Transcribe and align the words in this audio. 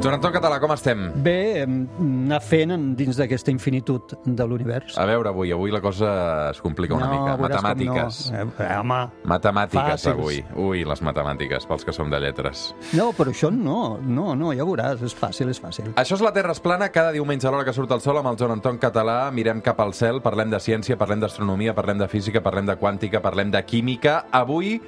Joan 0.00 0.14
Anton 0.16 0.32
Català, 0.32 0.56
com 0.62 0.72
estem? 0.72 1.00
Bé, 1.20 1.60
anar 1.66 2.38
fent 2.40 2.70
en- 2.72 2.94
dins 2.96 3.18
d'aquesta 3.18 3.50
infinitud 3.52 4.14
de 4.24 4.46
l'univers. 4.48 4.96
A 4.96 5.04
veure, 5.04 5.28
avui, 5.28 5.50
avui 5.52 5.70
la 5.70 5.82
cosa 5.82 6.50
es 6.50 6.60
complica 6.62 6.94
una 6.94 7.06
mica. 7.10 7.36
veuràs 7.36 7.60
com 7.60 7.68
Matemàtiques. 7.68 8.20
No. 8.32 8.64
Eh, 8.64 8.76
home, 8.78 9.10
Matemàtiques, 9.24 10.00
Fàcils. 10.06 10.12
avui. 10.12 10.44
Ui, 10.56 10.84
les 10.84 11.02
matemàtiques, 11.02 11.66
pels 11.66 11.84
que 11.84 11.92
som 11.92 12.08
de 12.08 12.18
lletres. 12.18 12.74
no, 12.94 13.12
però 13.12 13.28
això 13.28 13.50
no, 13.52 13.98
no, 14.00 14.34
no, 14.34 14.54
ja 14.54 14.64
veuràs, 14.64 15.02
és 15.02 15.14
fàcil, 15.14 15.50
és 15.50 15.60
fàcil. 15.60 15.92
Això 15.94 16.14
és 16.14 16.20
La 16.22 16.32
Terra 16.32 16.52
es 16.52 16.60
plana, 16.60 16.88
cada 16.88 17.12
diumenge 17.12 17.46
a 17.46 17.50
l'hora 17.50 17.64
que 17.66 17.72
surt 17.74 17.90
el 17.92 18.00
sol 18.00 18.16
amb 18.16 18.28
el 18.28 18.36
Joan 18.38 18.52
Anton 18.52 18.78
Català, 18.78 19.30
mirem 19.30 19.60
cap 19.60 19.78
al 19.80 19.92
cel, 19.92 20.22
parlem 20.22 20.48
de 20.48 20.56
ciència, 20.60 20.96
parlem 20.96 21.20
d'astronomia, 21.20 21.74
parlem 21.74 21.98
de 21.98 22.08
física, 22.08 22.40
parlem 22.40 22.64
de 22.64 22.76
quàntica, 22.78 23.20
parlem 23.20 23.50
de 23.50 23.62
química. 23.64 24.24
Avui 24.32 24.80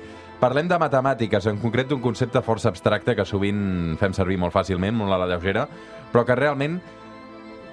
parlem 0.43 0.67
de 0.67 0.79
matemàtiques, 0.83 1.47
en 1.47 1.61
concret 1.63 1.87
d'un 1.91 2.03
concepte 2.03 2.43
força 2.43 2.73
abstracte 2.73 3.15
que 3.15 3.27
sovint 3.29 3.95
fem 4.01 4.15
servir 4.17 4.41
molt 4.43 4.55
fàcilment, 4.55 4.97
molt 4.99 5.15
a 5.15 5.21
la 5.23 5.29
lleugera, 5.31 5.69
però 6.11 6.27
que 6.27 6.39
realment 6.39 6.81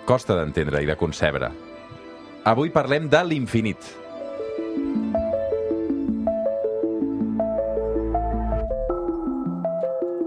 costa 0.06 0.38
d'entendre 0.38 0.84
i 0.84 0.90
de 0.90 0.98
concebre. 0.98 1.50
Avui 2.50 2.70
parlem 2.74 3.10
de 3.10 3.24
l'infinit. 3.26 3.90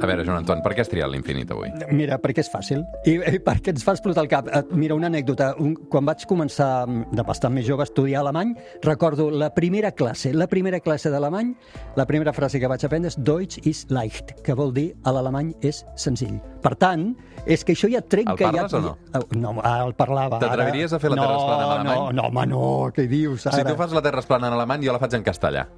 A 0.03 0.07
veure, 0.07 0.25
Joan 0.27 0.41
Anton, 0.41 0.59
per 0.65 0.73
què 0.75 0.83
has 0.83 0.89
triat 0.91 1.11
l'infinit 1.13 1.51
avui? 1.55 1.69
Mira, 1.95 2.17
perquè 2.19 2.43
és 2.43 2.49
fàcil 2.51 2.81
i, 3.07 3.15
i 3.37 3.39
perquè 3.43 3.71
ens 3.71 3.85
fa 3.87 3.95
explotar 3.95 4.25
el 4.25 4.31
cap. 4.31 4.49
Eh, 4.51 4.63
Mira, 4.75 4.97
una 4.99 5.07
anècdota. 5.07 5.53
Un, 5.63 5.77
quan 5.93 6.09
vaig 6.09 6.25
començar 6.27 6.89
mm, 6.89 7.13
de 7.15 7.25
bastant 7.29 7.55
més 7.55 7.69
jove 7.69 7.85
a 7.85 7.87
estudiar 7.87 8.25
alemany, 8.25 8.57
recordo 8.83 9.29
la 9.31 9.53
primera 9.55 9.93
classe, 9.95 10.33
la 10.35 10.49
primera 10.51 10.81
classe 10.83 11.13
d'alemany, 11.13 11.53
la 12.01 12.07
primera 12.11 12.35
frase 12.35 12.59
que 12.59 12.71
vaig 12.73 12.83
aprendre 12.89 13.13
és 13.13 13.19
Deutsch 13.19 13.63
ist 13.69 13.95
leicht, 13.95 14.35
que 14.43 14.59
vol 14.59 14.75
dir 14.75 14.89
a 15.07 15.15
l'alemany 15.15 15.55
és 15.63 15.85
senzill. 15.95 16.41
Per 16.67 16.75
tant, 16.83 17.13
és 17.47 17.63
que 17.63 17.77
això 17.77 17.91
ja 17.93 18.03
trenca... 18.03 18.35
El 18.35 18.43
parles 18.43 18.75
ja, 18.75 18.81
o 18.81 18.83
no? 18.83 18.97
Ja, 19.15 19.23
no, 19.39 19.55
el 19.71 19.95
parlava. 19.99 20.43
T'atreviries 20.43 20.99
a 20.99 21.03
fer 21.03 21.15
la 21.15 21.23
Terra 21.23 21.39
es 21.39 21.47
plana 21.47 21.63
en 21.63 21.71
alemany? 21.77 22.03
No, 22.03 22.11
no, 22.19 22.29
home, 22.33 22.47
no, 22.51 22.67
què 22.99 23.07
dius 23.07 23.47
ara? 23.47 23.63
Si 23.63 23.71
tu 23.71 23.79
fas 23.79 23.95
la 23.95 24.03
Terra 24.03 24.27
es 24.27 24.31
plana 24.31 24.51
en 24.51 24.59
alemany, 24.59 24.83
jo 24.91 24.99
la 24.99 25.03
faig 25.03 25.15
en 25.21 25.31
castellà. 25.31 25.69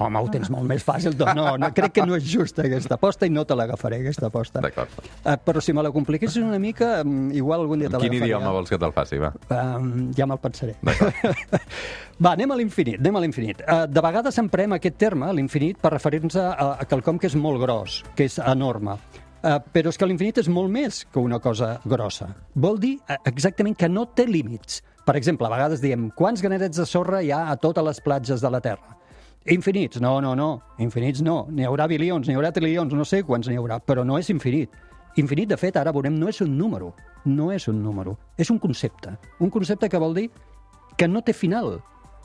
Home, 0.00 0.20
ho 0.24 0.30
tens 0.32 0.48
molt 0.52 0.64
més 0.68 0.84
fàcil. 0.84 1.12
Doncs 1.18 1.36
no, 1.36 1.46
no, 1.60 1.68
crec 1.76 1.98
que 1.98 2.04
no 2.08 2.16
és 2.16 2.24
justa 2.24 2.64
aquesta 2.64 2.96
aposta 2.96 3.28
i 3.28 3.32
no 3.32 3.44
te 3.44 3.56
l'agafaré, 3.58 3.98
aquesta 4.00 4.30
aposta. 4.30 4.62
D'acord. 4.64 4.94
Uh, 5.20 5.34
però 5.44 5.60
si 5.64 5.74
me 5.76 5.84
la 5.84 5.92
compliquessis 5.92 6.40
una 6.40 6.60
mica, 6.62 7.02
um, 7.04 7.28
igual 7.36 7.66
algun 7.66 7.84
dia 7.84 7.90
te 7.92 8.00
En 8.00 8.06
quin 8.06 8.16
idioma 8.22 8.52
vols 8.54 8.72
que 8.72 8.78
te'l 8.80 8.94
faci, 8.96 9.20
va? 9.20 9.34
Um, 9.52 10.08
ja 10.16 10.28
me'l 10.30 10.40
pensaré. 10.40 10.78
D'acord. 10.80 11.58
Va, 12.24 12.34
anem 12.34 12.52
a 12.52 12.56
l'infinit, 12.60 13.00
anem 13.00 13.16
a 13.16 13.24
l'infinit. 13.24 13.60
Uh, 13.64 13.86
de 13.88 14.04
vegades 14.04 14.40
emprem 14.40 14.76
aquest 14.76 14.96
terme, 15.00 15.28
l'infinit, 15.36 15.78
per 15.80 15.92
referir-nos 15.94 16.36
a, 16.40 16.50
a 16.80 16.88
quelcom 16.88 17.20
que 17.20 17.28
és 17.28 17.36
molt 17.36 17.60
gros, 17.62 18.00
que 18.16 18.28
és 18.28 18.36
enorme. 18.44 18.96
Uh, 19.40 19.56
però 19.72 19.92
és 19.92 19.96
que 19.96 20.08
l'infinit 20.08 20.40
és 20.42 20.48
molt 20.52 20.68
més 20.72 21.02
que 21.08 21.20
una 21.20 21.40
cosa 21.40 21.74
grossa. 21.88 22.28
Vol 22.60 22.80
dir 22.80 22.98
uh, 23.00 23.16
exactament 23.28 23.76
que 23.76 23.88
no 23.88 24.04
té 24.12 24.28
límits. 24.28 24.80
Per 25.04 25.16
exemple, 25.16 25.48
a 25.48 25.52
vegades 25.52 25.80
diem, 25.80 26.10
quants 26.16 26.44
granets 26.44 26.76
de 26.76 26.88
sorra 26.88 27.22
hi 27.24 27.32
ha 27.32 27.46
a 27.48 27.56
totes 27.60 27.84
les 27.84 28.00
platges 28.04 28.44
de 28.44 28.52
la 28.52 28.60
Terra? 28.64 28.99
Infinits? 29.46 30.00
No, 30.00 30.20
no, 30.20 30.34
no. 30.36 30.60
Infinits 30.78 31.22
no. 31.24 31.46
N'hi 31.48 31.64
haurà 31.64 31.86
bilions, 31.88 32.28
n'hi 32.28 32.36
haurà 32.36 32.52
trilions, 32.52 32.92
no 32.92 33.06
sé 33.08 33.22
quants 33.24 33.48
n'hi 33.48 33.56
haurà, 33.56 33.80
però 33.80 34.04
no 34.04 34.18
és 34.20 34.28
infinit. 34.28 34.74
Infinit, 35.18 35.48
de 35.48 35.56
fet, 35.56 35.78
ara 35.80 35.92
veurem, 35.96 36.18
no 36.20 36.28
és 36.28 36.40
un 36.44 36.56
número. 36.58 36.92
No 37.24 37.50
és 37.52 37.66
un 37.68 37.82
número. 37.82 38.18
És 38.38 38.50
un 38.52 38.58
concepte. 38.58 39.16
Un 39.40 39.50
concepte 39.50 39.88
que 39.88 39.98
vol 39.98 40.14
dir 40.14 40.28
que 40.96 41.08
no 41.08 41.22
té 41.24 41.32
final, 41.32 41.78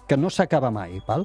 que 0.08 0.18
no 0.18 0.30
s'acaba 0.30 0.72
mai. 0.72 1.00
Val? 1.08 1.24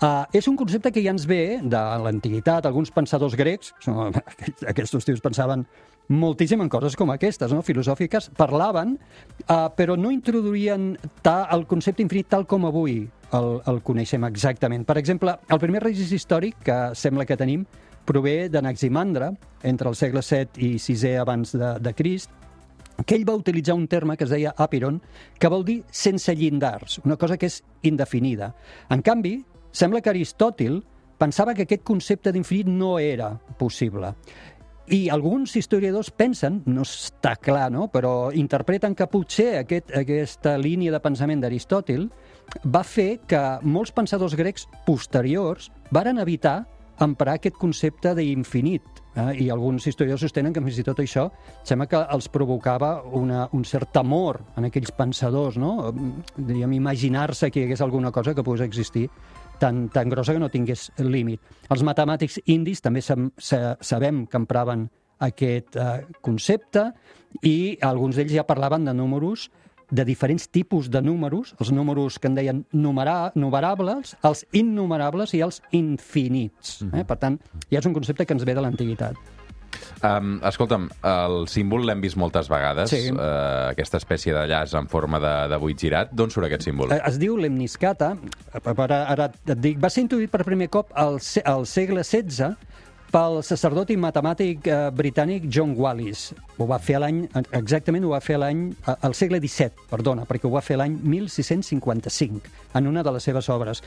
Uh, 0.00 0.26
és 0.36 0.46
un 0.48 0.56
concepte 0.60 0.92
que 0.92 1.02
ja 1.02 1.14
ens 1.14 1.24
ve 1.26 1.58
de 1.62 1.80
l'antiguitat, 2.04 2.66
alguns 2.66 2.92
pensadors 2.92 3.36
grecs, 3.36 3.72
aquests 4.70 5.08
tios 5.08 5.24
pensaven 5.24 5.64
moltíssim 6.10 6.60
en 6.60 6.68
coses 6.68 6.96
com 6.98 7.10
aquestes, 7.14 7.52
no? 7.54 7.62
filosòfiques, 7.64 8.30
parlaven, 8.36 8.98
uh, 9.46 9.70
però 9.76 9.96
no 9.96 10.12
introduïen 10.12 10.92
ta, 11.24 11.46
el 11.54 11.64
concepte 11.70 12.04
infinit 12.04 12.28
tal 12.30 12.46
com 12.50 12.68
avui 12.68 13.06
el, 13.36 13.60
el 13.70 13.80
coneixem 13.86 14.24
exactament. 14.28 14.84
Per 14.88 14.98
exemple, 14.98 15.36
el 15.48 15.62
primer 15.62 15.84
registre 15.84 16.18
històric 16.18 16.60
que 16.66 16.78
sembla 16.98 17.26
que 17.28 17.38
tenim 17.40 17.64
prové 18.08 18.48
d'Anaximandre, 18.50 19.32
entre 19.62 19.90
el 19.90 19.96
segle 19.98 20.22
VII 20.24 20.66
i 20.66 20.76
VI 20.80 21.16
abans 21.20 21.52
de, 21.54 21.74
de 21.80 21.94
Crist, 21.94 22.32
que 23.06 23.16
ell 23.16 23.26
va 23.28 23.36
utilitzar 23.38 23.76
un 23.78 23.86
terme 23.88 24.16
que 24.16 24.26
es 24.26 24.32
deia 24.32 24.52
apiron, 24.58 25.00
que 25.38 25.48
vol 25.48 25.64
dir 25.64 25.80
sense 25.90 26.34
llindars, 26.36 27.00
una 27.04 27.16
cosa 27.16 27.38
que 27.38 27.48
és 27.48 27.62
indefinida. 27.82 28.52
En 28.90 29.02
canvi, 29.02 29.38
sembla 29.72 30.02
que 30.02 30.12
Aristòtil 30.12 30.80
pensava 31.20 31.54
que 31.54 31.66
aquest 31.68 31.84
concepte 31.84 32.32
d'infinit 32.32 32.68
no 32.68 32.98
era 32.98 33.34
possible. 33.58 34.14
I 34.90 35.04
alguns 35.12 35.54
historiadors 35.54 36.10
pensen, 36.10 36.64
no 36.66 36.82
està 36.82 37.36
clar, 37.38 37.68
no? 37.70 37.86
però 37.92 38.32
interpreten 38.34 38.96
que 38.98 39.06
potser 39.06 39.60
aquest, 39.60 39.92
aquesta 39.94 40.56
línia 40.58 40.90
de 40.90 41.00
pensament 41.04 41.44
d'Aristòtil 41.44 42.08
va 42.64 42.82
fer 42.86 43.20
que 43.28 43.40
molts 43.62 43.92
pensadors 43.94 44.36
grecs 44.38 44.66
posteriors 44.86 45.70
varen 45.90 46.18
evitar 46.18 46.64
emprar 47.00 47.38
aquest 47.38 47.56
concepte 47.56 48.12
d'infinit. 48.14 48.82
Eh? 49.16 49.46
I 49.46 49.50
alguns 49.50 49.86
historiadors 49.88 50.22
sostenen 50.26 50.52
que 50.52 50.62
fins 50.62 50.78
i 50.78 50.84
tot 50.86 51.00
això 51.02 51.26
sembla 51.66 51.88
que 51.90 52.00
els 52.14 52.28
provocava 52.32 52.92
una, 53.16 53.46
un 53.56 53.64
cert 53.64 53.92
temor 53.94 54.40
en 54.60 54.68
aquells 54.68 54.92
pensadors, 54.96 55.56
no? 55.58 55.92
Diríem, 56.36 56.76
imaginar-se 56.76 57.50
que 57.50 57.62
hi 57.62 57.68
hagués 57.68 57.82
alguna 57.84 58.12
cosa 58.12 58.34
que 58.34 58.44
pogués 58.44 58.66
existir 58.66 59.08
tan, 59.60 59.88
tan 59.88 60.12
grossa 60.12 60.36
que 60.36 60.42
no 60.42 60.50
tingués 60.52 60.90
límit. 60.98 61.40
Els 61.70 61.84
matemàtics 61.86 62.40
indis 62.52 62.84
també 62.84 63.02
sabem 63.02 64.26
que 64.26 64.40
empraven 64.40 64.88
aquest 65.20 65.76
eh, 65.76 66.04
concepte 66.24 66.86
i 67.44 67.76
alguns 67.84 68.16
d'ells 68.16 68.32
ja 68.32 68.46
parlaven 68.48 68.86
de 68.88 68.94
números 68.96 69.50
de 69.90 70.04
diferents 70.04 70.48
tipus 70.48 70.88
de 70.90 71.02
números, 71.02 71.54
els 71.60 71.72
números 71.74 72.18
que 72.18 72.28
en 72.30 72.34
deien 72.38 72.64
numerà, 72.72 73.32
numerables, 73.34 74.16
els 74.22 74.44
innumerables 74.52 75.34
i 75.34 75.42
els 75.42 75.60
infinits. 75.76 76.80
Eh? 76.94 77.04
Per 77.04 77.18
tant, 77.18 77.38
ja 77.70 77.80
és 77.82 77.86
un 77.90 77.94
concepte 77.96 78.26
que 78.26 78.34
ens 78.36 78.46
ve 78.46 78.54
de 78.54 78.62
l'antiguitat. 78.64 79.18
Um, 80.02 80.38
escolta'm, 80.48 80.88
el 81.04 81.44
símbol 81.52 81.84
l'hem 81.86 82.00
vist 82.00 82.16
moltes 82.18 82.48
vegades, 82.50 82.90
Sí. 82.90 83.10
uh, 83.12 83.68
aquesta 83.70 83.98
espècie 84.00 84.32
de 84.32 84.46
llaç 84.48 84.72
en 84.74 84.88
forma 84.88 85.20
de, 85.20 85.32
de 85.52 85.58
buit 85.60 85.78
girat. 85.78 86.10
D'on 86.12 86.30
surt 86.32 86.46
aquest 86.48 86.64
símbol? 86.64 86.90
Es 86.96 87.18
diu 87.20 87.36
lemniscata, 87.36 88.14
ara, 88.64 89.02
ara 89.12 89.28
et 89.46 89.60
dic, 89.60 89.78
va 89.78 89.90
ser 89.92 90.06
introduït 90.06 90.32
per 90.32 90.42
primer 90.48 90.70
cop 90.72 90.90
al, 90.94 91.20
al 91.44 91.66
segle 91.68 92.02
XVI 92.02 92.56
pel 93.10 93.40
sacerdot 93.42 93.90
i 93.90 93.96
matemàtic 93.98 94.66
eh, 94.70 94.76
britànic 94.94 95.48
John 95.50 95.74
Wallis. 95.78 96.30
Ho 96.58 96.66
va 96.70 96.78
fer 96.82 97.00
l'any, 97.02 97.24
exactament 97.56 98.06
ho 98.06 98.12
va 98.14 98.20
fer 98.22 98.38
l'any, 98.38 98.68
al 98.92 99.16
segle 99.18 99.40
XVII, 99.42 99.88
perdona, 99.90 100.26
perquè 100.28 100.46
ho 100.46 100.52
va 100.54 100.62
fer 100.64 100.78
l'any 100.78 100.96
1655, 101.02 102.52
en 102.78 102.90
una 102.90 103.02
de 103.06 103.14
les 103.16 103.26
seves 103.26 103.50
obres. 103.50 103.82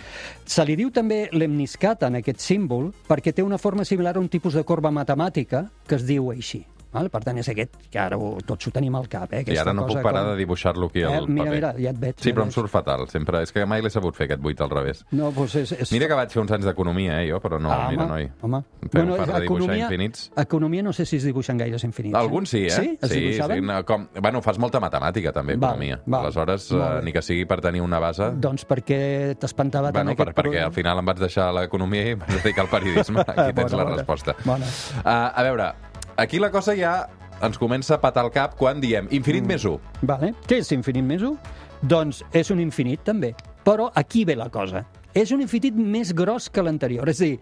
Se 0.46 0.66
li 0.68 0.76
diu 0.80 0.92
també 0.92 1.26
lemniscata 1.32 2.12
en 2.12 2.20
aquest 2.20 2.44
símbol 2.44 2.92
perquè 3.08 3.34
té 3.34 3.46
una 3.46 3.62
forma 3.62 3.88
similar 3.88 4.18
a 4.18 4.24
un 4.24 4.30
tipus 4.30 4.60
de 4.60 4.66
corba 4.68 4.92
matemàtica 4.92 5.68
que 5.88 6.00
es 6.00 6.08
diu 6.10 6.32
així. 6.34 6.66
Val? 6.94 7.10
Per 7.10 7.22
tant, 7.24 7.38
és 7.42 7.50
aquest, 7.50 7.76
que 7.92 8.00
ara 8.00 8.18
ho, 8.18 8.38
tots 8.46 8.68
ho 8.68 8.72
tenim 8.72 8.96
al 8.96 9.08
cap. 9.10 9.32
Eh? 9.34 9.44
I 9.48 9.58
ara 9.58 9.74
no 9.74 9.86
puc 9.90 10.02
parar 10.06 10.24
de 10.32 10.36
dibuixar-lo 10.40 10.88
aquí 10.92 11.04
al 11.04 11.24
Eh, 11.24 11.28
mira, 11.28 11.46
paper. 11.46 11.54
mira, 11.56 11.74
ja 11.82 11.90
et 11.90 12.00
veig, 12.00 12.16
Sí, 12.20 12.30
ja 12.30 12.36
però 12.36 12.42
et 12.44 12.46
em 12.46 12.50
veig. 12.52 12.56
surt 12.56 12.70
fatal. 12.72 13.08
Sempre. 13.10 13.42
És 13.44 13.52
que 13.52 13.66
mai 13.66 13.82
l'he 13.82 13.90
sabut 13.90 14.16
fer, 14.16 14.26
aquest 14.30 14.42
buit 14.42 14.62
al 14.62 14.70
revés. 14.70 15.04
No, 15.12 15.32
doncs 15.32 15.56
és, 15.56 15.72
és... 15.74 15.92
Mira 15.92 16.08
que 16.08 16.14
vaig 16.16 16.30
fer 16.32 16.42
uns 16.42 16.52
anys 16.52 16.66
d'economia, 16.66 17.22
eh, 17.24 17.30
jo, 17.32 17.40
però 17.42 17.60
no, 17.60 17.72
ah, 17.72 17.90
mira, 17.90 18.04
home, 18.04 18.12
noi. 18.14 18.32
Home. 18.42 18.64
Fem 18.92 19.10
part 19.16 19.34
de 19.34 19.42
dibuixar 19.42 19.78
infinits. 19.78 20.32
Economia 20.38 20.84
no 20.84 20.94
sé 20.94 21.06
si 21.06 21.18
es 21.18 21.24
dibuixen 21.24 21.58
gaires 21.58 21.84
infinits. 21.84 22.16
Alguns 22.16 22.50
sí, 22.50 22.66
eh? 22.66 22.70
Sí? 22.70 22.98
Es 23.02 23.10
sí, 23.10 23.34
sí 23.34 23.62
no, 23.62 23.84
com... 23.86 24.08
Bueno, 24.22 24.42
fas 24.42 24.60
molta 24.60 24.80
matemàtica, 24.80 25.32
també, 25.34 25.56
Val, 25.56 25.72
economia. 25.76 26.00
val. 26.06 26.26
Aleshores, 26.26 26.72
Molt 26.72 27.00
eh, 27.00 27.06
ni 27.06 27.12
que 27.14 27.22
sigui 27.22 27.46
per 27.46 27.60
tenir 27.62 27.82
una 27.82 28.00
base... 28.00 28.32
Doncs 28.38 28.66
perquè 28.68 29.36
t'espantava 29.40 29.92
tant 29.92 30.04
Bueno, 30.06 30.16
per, 30.18 30.30
aquest 30.30 30.38
perquè 30.38 30.62
al 30.64 30.72
final 30.74 31.00
em 31.00 31.06
vaig 31.06 31.20
deixar 31.20 31.52
l'economia 31.54 32.04
i 32.08 32.12
em 32.16 32.20
vaig 32.20 32.42
dedicar 32.44 32.66
al 32.66 32.70
periodisme. 32.70 33.22
Aquí 33.28 33.54
tens 33.54 33.72
Bona, 33.72 33.78
la 33.78 33.84
bona. 33.90 33.96
resposta. 33.98 34.36
Bona. 34.46 34.66
Uh, 35.04 35.32
a 35.34 35.44
veure, 35.44 35.74
aquí 36.18 36.40
la 36.40 36.52
cosa 36.52 36.76
ja 36.78 37.10
ens 37.44 37.58
comença 37.60 37.96
a 37.96 38.02
patar 38.02 38.24
el 38.26 38.32
cap 38.32 38.56
quan 38.60 38.80
diem 38.82 39.10
infinit 39.12 39.44
mm. 39.44 39.52
més 39.52 39.66
1. 39.68 40.06
Vale. 40.10 40.32
Què 40.48 40.62
és 40.62 40.72
infinit 40.76 41.06
més 41.06 41.24
1? 41.26 41.36
Doncs 41.84 42.22
és 42.32 42.52
un 42.54 42.62
infinit, 42.64 43.04
també. 43.04 43.34
Però 43.64 43.90
aquí 44.00 44.24
ve 44.26 44.38
la 44.40 44.50
cosa. 44.52 44.86
És 45.14 45.34
un 45.36 45.44
infinit 45.44 45.76
més 45.76 46.14
gros 46.16 46.50
que 46.50 46.64
l'anterior. 46.64 47.10
És 47.12 47.20
a 47.22 47.28
dir, 47.28 47.40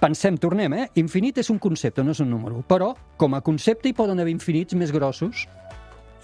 pensem, 0.00 0.38
tornem, 0.40 0.72
eh? 0.72 0.88
Infinit 1.00 1.38
és 1.42 1.50
un 1.52 1.60
concepte, 1.60 2.04
no 2.04 2.14
és 2.14 2.22
un 2.24 2.32
número. 2.32 2.62
Però, 2.68 2.94
com 3.20 3.36
a 3.36 3.42
concepte, 3.44 3.90
hi 3.90 3.96
poden 3.96 4.20
haver 4.20 4.32
infinits 4.32 4.76
més 4.78 4.92
grossos 4.94 5.44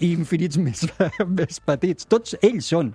i 0.01 0.11
infinits 0.15 0.57
més, 0.65 0.85
més 1.29 1.61
petits. 1.65 2.09
Tots 2.09 2.37
ells 2.41 2.73
són 2.73 2.93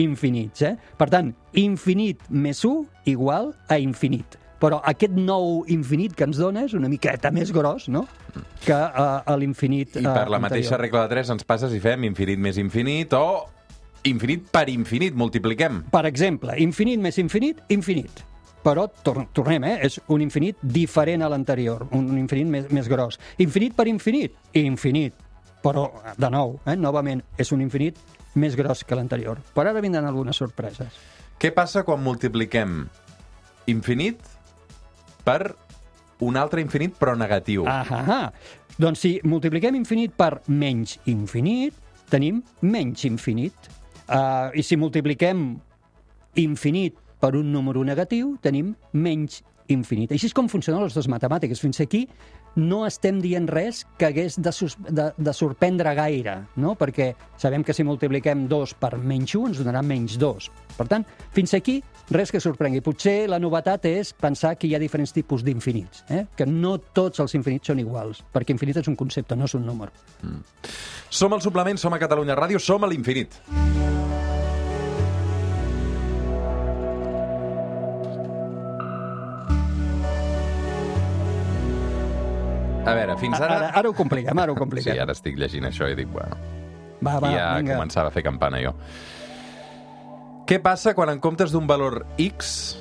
infinits. 0.00 0.64
Eh? 0.64 0.74
Per 0.98 1.08
tant, 1.12 1.32
infinit 1.60 2.24
més 2.28 2.64
1 2.64 3.12
igual 3.12 3.52
a 3.68 3.78
infinit. 3.80 4.40
Però 4.58 4.80
aquest 4.90 5.14
nou 5.14 5.62
infinit 5.70 6.16
que 6.18 6.26
ens 6.26 6.40
dona 6.40 6.64
és 6.66 6.74
una 6.74 6.90
miqueta 6.90 7.30
més 7.34 7.52
gros, 7.54 7.86
no?, 7.92 8.06
que 8.64 8.74
uh, 8.74 9.20
a 9.22 9.36
l'infinit 9.38 10.00
I 10.00 10.02
per 10.02 10.26
uh, 10.26 10.32
la 10.34 10.40
mateixa 10.42 10.74
anterior. 10.74 10.82
regla 10.86 11.04
de 11.06 11.14
3 11.14 11.30
ens 11.36 11.46
passes 11.46 11.76
i 11.76 11.78
fem 11.82 12.08
infinit 12.08 12.42
més 12.42 12.58
infinit 12.58 13.14
o 13.14 13.28
infinit 14.08 14.48
per 14.50 14.66
infinit, 14.72 15.14
multipliquem. 15.18 15.84
Per 15.92 16.04
exemple, 16.10 16.56
infinit 16.62 17.00
més 17.02 17.18
infinit, 17.22 17.62
infinit. 17.74 18.24
Però 18.64 18.88
tor 18.90 19.22
tornem, 19.32 19.64
eh? 19.64 19.76
És 19.86 20.00
un 20.10 20.22
infinit 20.24 20.58
diferent 20.62 21.22
a 21.22 21.30
l'anterior, 21.30 21.86
un 21.94 22.10
infinit 22.18 22.50
més, 22.50 22.70
més 22.74 22.90
gros. 22.90 23.18
Infinit 23.38 23.76
per 23.78 23.86
infinit, 23.90 24.34
infinit. 24.58 25.14
Però, 25.62 25.88
de 26.18 26.30
nou, 26.30 26.58
eh? 26.66 26.74
novament, 26.78 27.22
és 27.38 27.50
un 27.54 27.62
infinit 27.62 27.98
més 28.38 28.56
gros 28.58 28.84
que 28.86 28.98
l'anterior. 28.98 29.40
Però 29.54 29.70
ara 29.70 29.82
vindran 29.82 30.06
algunes 30.06 30.38
sorpreses. 30.38 30.98
Què 31.38 31.52
passa 31.54 31.84
quan 31.86 32.02
multipliquem 32.02 32.82
infinit 33.70 34.37
per 35.28 35.52
un 36.24 36.36
altre 36.40 36.62
infinit 36.64 36.96
però 36.98 37.14
negatiu? 37.14 37.66
Ah, 37.68 37.84
ah, 37.84 38.04
ah. 38.08 38.28
Doncs 38.78 39.02
si 39.02 39.12
multipliquem 39.28 39.76
infinit 39.76 40.14
per 40.16 40.40
menys 40.48 40.96
infinit, 41.10 41.76
tenim 42.08 42.40
menys 42.64 43.04
infinit. 43.04 43.68
Uh, 44.08 44.48
I 44.56 44.64
si 44.64 44.78
multipliquem 44.80 45.50
infinit 46.40 46.96
per 47.20 47.34
un 47.36 47.50
número 47.52 47.82
negatiu, 47.84 48.36
tenim 48.40 48.72
menys 48.94 49.42
infinit. 49.72 50.12
Així 50.12 50.28
és 50.28 50.34
com 50.36 50.48
funcionen 50.50 50.82
les 50.84 50.96
dues 50.96 51.08
matemàtiques. 51.10 51.60
Fins 51.60 51.80
aquí 51.84 52.06
no 52.58 52.82
estem 52.86 53.20
dient 53.22 53.46
res 53.50 53.84
que 53.98 54.08
hagués 54.08 54.38
de, 54.40 54.52
de, 54.88 55.06
de 55.16 55.34
sorprendre 55.36 55.92
gaire, 55.94 56.34
no? 56.56 56.74
perquè 56.78 57.12
sabem 57.38 57.64
que 57.64 57.76
si 57.76 57.86
multipliquem 57.86 58.46
2 58.50 58.74
per 58.80 58.96
menys 58.98 59.36
1 59.38 59.52
ens 59.52 59.60
donarà 59.62 59.82
menys 59.84 60.18
2. 60.18 60.48
Per 60.78 60.86
tant, 60.90 61.04
fins 61.34 61.54
aquí 61.58 61.78
res 62.14 62.32
que 62.32 62.40
sorprengui. 62.42 62.82
Potser 62.84 63.28
la 63.30 63.40
novetat 63.42 63.86
és 63.90 64.14
pensar 64.16 64.54
que 64.58 64.68
hi 64.68 64.74
ha 64.74 64.82
diferents 64.82 65.14
tipus 65.14 65.44
d'infinits, 65.46 66.04
eh? 66.10 66.24
que 66.36 66.48
no 66.48 66.78
tots 66.78 67.22
els 67.24 67.36
infinits 67.38 67.70
són 67.70 67.82
iguals, 67.84 68.24
perquè 68.34 68.56
infinit 68.56 68.82
és 68.82 68.90
un 68.90 68.98
concepte, 68.98 69.36
no 69.36 69.50
és 69.50 69.54
un 69.58 69.66
número. 69.68 69.92
Som 71.10 71.34
al 71.34 71.44
suplement, 71.44 71.78
som 71.78 71.94
a 71.94 72.02
Catalunya 72.02 72.38
Ràdio, 72.38 72.62
som 72.62 72.84
a 72.84 72.90
l'infinit. 72.90 73.40
A 82.88 82.94
veure, 82.96 83.16
fins 83.20 83.36
ara... 83.40 83.56
Ara, 83.58 83.68
ara 83.82 83.90
ho 83.90 83.94
compliquem, 83.96 84.38
ara 84.38 84.52
ho 84.52 84.56
Sí, 84.56 84.62
compliquem. 84.64 84.98
ara 85.02 85.12
estic 85.16 85.36
llegint 85.38 85.68
això 85.68 85.88
i 85.90 85.94
dic, 85.98 86.08
bueno, 86.12 86.36
Va, 87.04 87.18
va, 87.20 87.30
ja 87.30 87.48
vinga. 87.58 87.76
començava 87.76 88.08
a 88.08 88.14
fer 88.14 88.22
campana 88.26 88.60
jo. 88.64 88.72
Què 90.48 90.58
passa 90.64 90.94
quan 90.96 91.10
en 91.12 91.20
comptes 91.20 91.52
d'un 91.52 91.66
valor 91.68 92.00
X 92.16 92.78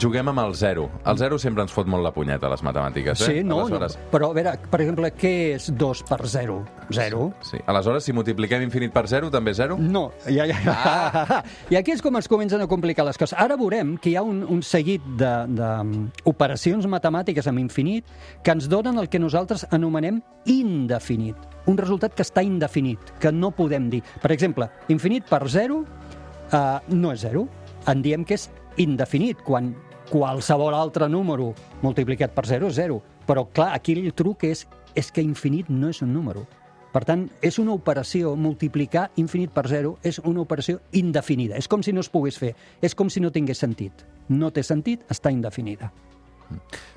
juguem 0.00 0.28
amb 0.28 0.40
el 0.40 0.54
0? 0.54 0.84
El 1.06 1.18
0 1.18 1.38
sempre 1.40 1.64
ens 1.64 1.72
fot 1.72 1.88
molt 1.90 2.04
la 2.04 2.12
punyeta 2.14 2.48
les 2.50 2.62
matemàtiques, 2.64 3.20
eh? 3.20 3.28
Sí, 3.28 3.44
no, 3.44 3.60
Aleshores, 3.62 3.96
no, 3.98 4.08
però 4.12 4.30
a 4.30 4.36
veure, 4.36 4.54
per 4.70 4.80
exemple, 4.80 5.10
què 5.18 5.32
és 5.56 5.68
2 5.78 6.02
per 6.08 6.20
0? 6.28 6.56
0? 6.92 7.26
Sí. 7.44 7.60
Aleshores, 7.66 8.06
si 8.06 8.14
multipliquem 8.16 8.64
infinit 8.64 8.92
per 8.94 9.04
0, 9.10 9.30
també 9.34 9.54
0? 9.56 9.76
No, 9.80 10.04
ja, 10.26 10.46
ja. 10.48 10.58
Ah. 10.72 11.40
I 11.72 11.78
aquí 11.80 11.94
és 11.94 12.02
com 12.04 12.16
es 12.20 12.28
comencen 12.30 12.62
a 12.64 12.68
complicar 12.70 13.06
les 13.08 13.20
coses. 13.20 13.36
Ara 13.38 13.58
veurem 13.60 13.96
que 14.00 14.12
hi 14.12 14.16
ha 14.16 14.24
un, 14.26 14.42
un 14.48 14.62
seguit 14.66 15.04
d'operacions 15.18 16.88
matemàtiques 16.90 17.48
amb 17.50 17.62
infinit 17.62 18.08
que 18.42 18.54
ens 18.56 18.68
donen 18.72 19.00
el 19.02 19.10
que 19.12 19.20
nosaltres 19.22 19.66
anomenem 19.70 20.22
indefinit. 20.46 21.36
Un 21.70 21.78
resultat 21.78 22.16
que 22.16 22.24
està 22.26 22.42
indefinit, 22.42 23.14
que 23.22 23.30
no 23.32 23.52
podem 23.54 23.90
dir. 23.92 24.02
Per 24.22 24.32
exemple, 24.34 24.70
infinit 24.90 25.28
per 25.30 25.44
0 25.48 25.82
uh, 25.82 26.80
no 26.90 27.12
és 27.12 27.22
0. 27.28 27.46
En 27.90 28.02
diem 28.02 28.22
que 28.26 28.36
és 28.38 28.48
indefinit, 28.76 29.42
quan 29.42 29.74
qualsevol 30.10 30.74
altre 30.76 31.08
número 31.08 31.52
multiplicat 31.82 32.34
per 32.34 32.46
0 32.46 32.68
és 32.68 32.76
0. 32.76 33.00
Però, 33.26 33.46
clar, 33.52 33.72
aquí 33.74 33.94
el 33.94 34.12
truc 34.14 34.44
és, 34.44 34.66
és 34.94 35.12
que 35.12 35.22
infinit 35.22 35.70
no 35.70 35.88
és 35.88 36.02
un 36.02 36.12
número. 36.12 36.46
Per 36.92 37.04
tant, 37.08 37.24
és 37.40 37.56
una 37.58 37.72
operació, 37.72 38.34
multiplicar 38.36 39.06
infinit 39.16 39.52
per 39.54 39.64
0 39.70 39.94
és 40.04 40.18
una 40.28 40.42
operació 40.42 40.82
indefinida. 40.92 41.56
És 41.56 41.68
com 41.68 41.82
si 41.82 41.92
no 41.92 42.04
es 42.04 42.10
pogués 42.12 42.36
fer. 42.36 42.52
És 42.82 42.94
com 42.94 43.08
si 43.08 43.20
no 43.20 43.30
tingués 43.32 43.62
sentit. 43.64 44.04
No 44.28 44.50
té 44.52 44.62
sentit, 44.62 45.06
està 45.08 45.32
indefinida. 45.32 45.88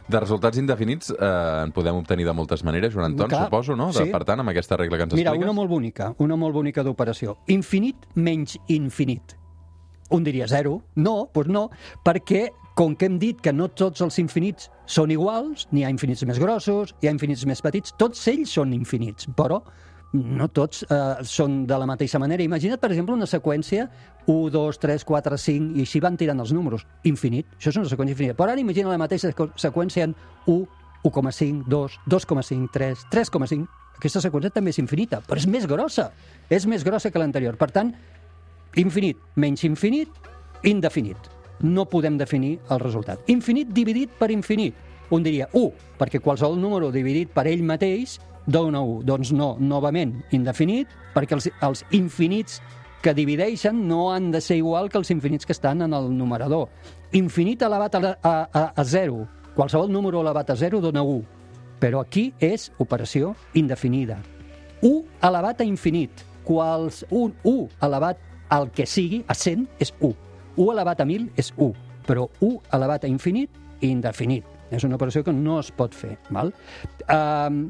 De 0.08 0.20
resultats 0.20 0.60
indefinits 0.60 1.14
eh, 1.16 1.30
en 1.64 1.72
podem 1.72 1.96
obtenir 1.96 2.26
de 2.28 2.34
moltes 2.36 2.62
maneres, 2.68 2.92
Joan 2.94 3.14
Anton, 3.14 3.30
Clar, 3.32 3.46
suposo, 3.48 3.78
no? 3.80 3.88
De, 3.94 4.04
sí. 4.04 4.12
Per 4.12 4.22
tant, 4.28 4.44
amb 4.44 4.52
aquesta 4.52 4.76
regla 4.76 5.00
que 5.00 5.08
ens 5.08 5.16
Mira, 5.16 5.32
expliques. 5.32 5.48
una 5.48 5.56
molt 5.56 5.72
bonica, 5.72 6.12
una 6.20 6.36
molt 6.36 6.54
bonica 6.58 6.84
d'operació. 6.84 7.38
Infinit 7.56 8.04
menys 8.16 8.58
infinit. 8.68 9.38
Un 10.14 10.24
diria 10.26 10.48
zero. 10.48 10.82
No, 10.96 11.30
doncs 11.34 11.50
no, 11.52 11.70
perquè 12.06 12.50
com 12.76 12.94
que 12.96 13.08
hem 13.08 13.18
dit 13.18 13.40
que 13.42 13.54
no 13.56 13.70
tots 13.72 14.04
els 14.04 14.20
infinits 14.20 14.70
són 14.86 15.14
iguals, 15.16 15.66
n'hi 15.72 15.86
ha 15.86 15.90
infinits 15.94 16.26
més 16.28 16.40
grossos, 16.42 16.92
hi 17.02 17.08
ha 17.08 17.16
infinits 17.16 17.46
més 17.48 17.64
petits, 17.64 17.96
tots 17.98 18.28
ells 18.28 18.52
són 18.58 18.76
infinits, 18.76 19.30
però 19.38 19.62
no 20.16 20.48
tots 20.54 20.84
eh, 20.88 21.24
són 21.28 21.64
de 21.68 21.78
la 21.80 21.88
mateixa 21.90 22.20
manera. 22.22 22.44
Imagina't, 22.44 22.80
per 22.80 22.92
exemple, 22.92 23.16
una 23.16 23.28
seqüència 23.28 23.88
1, 24.28 24.50
2, 24.54 24.80
3, 24.80 25.06
4, 25.08 25.40
5, 25.46 25.72
i 25.76 25.86
així 25.86 26.02
van 26.04 26.18
tirant 26.18 26.40
els 26.44 26.54
números. 26.56 26.86
Infinit. 27.04 27.50
Això 27.58 27.74
és 27.74 27.80
una 27.82 27.90
seqüència 27.92 28.16
infinita. 28.16 28.38
Però 28.38 28.52
ara 28.52 28.62
imagina 28.62 28.92
la 28.92 29.02
mateixa 29.02 29.32
seqüència 29.32 30.08
en 30.08 30.16
1, 30.46 30.60
1,5, 31.06 31.66
2, 31.70 32.00
2,5, 32.10 32.70
3, 32.74 33.08
3,5. 33.12 33.68
Aquesta 33.96 34.24
seqüència 34.26 34.52
també 34.52 34.74
és 34.74 34.80
infinita, 34.82 35.22
però 35.24 35.40
és 35.40 35.48
més 35.48 35.68
grossa. 35.70 36.10
És 36.52 36.66
més 36.68 36.84
grossa 36.84 37.12
que 37.12 37.22
l'anterior. 37.22 37.56
Per 37.60 37.70
tant, 37.72 37.94
infinit 38.76 39.18
menys 39.36 39.64
infinit, 39.68 40.10
indefinit. 40.64 41.18
No 41.62 41.86
podem 41.88 42.18
definir 42.18 42.60
el 42.70 42.80
resultat. 42.80 43.22
Infinit 43.32 43.72
dividit 43.74 44.12
per 44.20 44.32
infinit. 44.32 44.76
Un 45.14 45.24
diria 45.24 45.48
1, 45.54 45.70
perquè 46.00 46.20
qualsevol 46.20 46.58
número 46.60 46.90
dividit 46.92 47.30
per 47.32 47.46
ell 47.48 47.64
mateix 47.64 48.18
dona 48.46 48.82
1. 48.82 49.04
Doncs 49.06 49.32
no, 49.34 49.56
novament, 49.60 50.18
indefinit, 50.34 50.90
perquè 51.14 51.38
els, 51.38 51.50
els 51.64 51.86
infinits 51.96 52.60
que 53.06 53.14
divideixen 53.14 53.84
no 53.88 54.12
han 54.14 54.32
de 54.34 54.42
ser 54.42 54.58
igual 54.58 54.90
que 54.90 54.98
els 54.98 55.12
infinits 55.14 55.46
que 55.46 55.54
estan 55.54 55.84
en 55.86 55.94
el 55.94 56.10
numerador. 56.18 56.70
Infinit 57.14 57.62
elevat 57.62 57.96
a, 57.96 58.16
a, 58.18 58.36
a, 58.52 58.64
a 58.74 58.84
0. 58.84 59.28
Qualsevol 59.56 59.92
número 59.94 60.24
elevat 60.26 60.50
a 60.50 60.56
0 60.58 60.82
dona 60.82 61.04
1. 61.06 61.22
Però 61.80 62.02
aquí 62.02 62.32
és 62.42 62.72
operació 62.82 63.36
indefinida. 63.54 64.18
1 64.82 65.04
elevat 65.30 65.62
a 65.62 65.68
infinit. 65.70 66.26
Quals, 66.46 67.04
un 67.10 67.36
1 67.44 67.86
elevat 67.86 68.18
al 68.50 68.70
que 68.72 68.86
sigui, 68.86 69.24
a 69.28 69.36
100, 69.36 69.68
és 69.80 69.94
1. 70.00 70.14
1 70.56 70.72
elevat 70.72 71.02
a 71.02 71.06
1.000 71.06 71.32
és 71.40 71.52
1. 71.58 71.72
Però 72.06 72.28
1 72.40 72.76
elevat 72.78 73.06
a 73.06 73.12
infinit, 73.12 73.50
indefinit. 73.82 74.46
És 74.72 74.84
una 74.84 74.98
operació 74.98 75.24
que 75.24 75.34
no 75.34 75.60
es 75.60 75.72
pot 75.72 75.94
fer. 75.94 76.16
Val? 76.34 76.52
Um, 77.12 77.68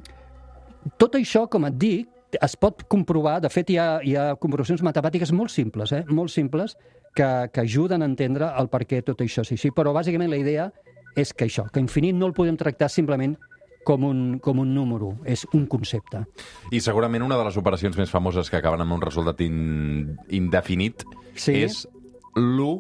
tot 1.02 1.18
això, 1.18 1.46
com 1.52 1.66
et 1.68 1.78
dic, 1.80 2.12
es 2.36 2.56
pot 2.60 2.84
comprovar, 2.92 3.40
de 3.44 3.50
fet 3.52 3.72
hi 3.72 3.78
ha, 3.80 3.88
hi 4.04 4.16
ha 4.20 4.26
comprovacions 4.42 4.84
matemàtiques 4.84 5.32
molt 5.36 5.54
simples, 5.54 5.94
eh? 5.96 6.04
molt 6.10 6.34
simples, 6.34 6.76
que, 7.16 7.28
que 7.54 7.64
ajuden 7.64 8.04
a 8.04 8.10
entendre 8.10 8.52
el 8.60 8.68
per 8.70 8.84
què 8.86 9.02
tot 9.08 9.24
això 9.24 9.46
és 9.46 9.54
així. 9.56 9.72
Però 9.76 9.94
bàsicament 9.96 10.32
la 10.32 10.40
idea 10.42 10.70
és 11.16 11.32
que 11.34 11.48
això, 11.48 11.70
que 11.72 11.80
infinit 11.80 12.16
no 12.16 12.28
el 12.28 12.36
podem 12.36 12.58
tractar 12.60 12.90
simplement 12.92 13.38
com 13.86 14.04
un, 14.08 14.24
com 14.44 14.60
un 14.64 14.74
número, 14.76 15.14
és 15.30 15.46
un 15.54 15.68
concepte. 15.72 16.26
I 16.74 16.82
segurament 16.84 17.24
una 17.24 17.38
de 17.40 17.46
les 17.48 17.58
operacions 17.62 17.96
més 18.02 18.12
famoses 18.12 18.50
que 18.50 18.58
acaben 18.60 18.82
amb 18.84 18.98
un 18.98 19.06
resultat 19.06 19.40
in... 19.46 20.18
indefinit 20.34 21.06
Sí. 21.36 21.52
és 21.66 21.82
l'1 22.36 22.80